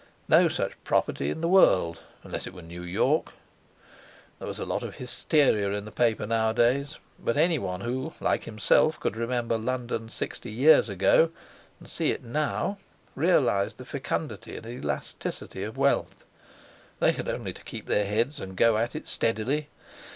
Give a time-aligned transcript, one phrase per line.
[0.27, 3.33] No such property in the world, unless it were New York!
[4.39, 8.45] There was a lot of hysteria in the papers nowadays; but any one who, like
[8.45, 11.29] himself, could remember London sixty years ago,
[11.79, 12.79] and see it now,
[13.13, 16.25] realised the fecundity and elasticity of wealth.
[16.99, 19.69] They had only to keep their heads, and go at it steadily.